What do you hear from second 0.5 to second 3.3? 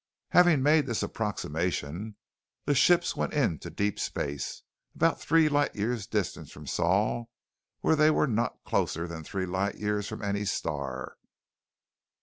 made this approximation, the ships